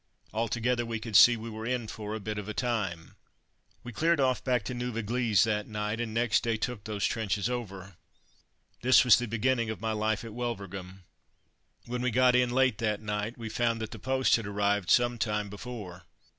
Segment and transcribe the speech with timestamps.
[0.33, 3.15] Altogether we could see we were in for a "bit of a time."
[3.83, 7.47] We cleared off back to Neuve Eglise that night, and next day took those trenches
[7.47, 7.97] over.
[8.81, 11.03] This was the beginning of my life at Wulverghem.
[11.85, 15.19] When we got in, late that night, we found that the post had arrived some
[15.19, 16.05] time before.